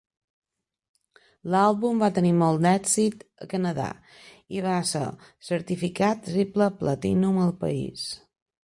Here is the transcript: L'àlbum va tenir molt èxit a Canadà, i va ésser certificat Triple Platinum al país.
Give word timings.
L'àlbum 1.55 2.01
va 2.05 2.09
tenir 2.15 2.31
molt 2.39 2.65
èxit 2.71 3.21
a 3.45 3.49
Canadà, 3.53 3.87
i 4.57 4.65
va 4.69 4.75
ésser 4.87 5.05
certificat 5.53 6.29
Triple 6.33 6.75
Platinum 6.83 7.41
al 7.47 7.57
país. 7.67 8.13